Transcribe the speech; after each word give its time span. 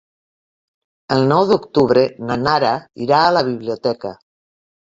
El 1.15 1.27
nou 1.33 1.45
d'octubre 1.51 2.05
na 2.31 2.39
Nara 2.47 2.73
irà 3.09 3.23
a 3.27 3.31
la 3.39 3.47
biblioteca. 3.51 4.17